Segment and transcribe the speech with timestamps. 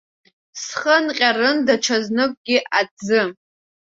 [0.61, 3.21] Схы анҟьарын даҽазныкгьы аҭӡы.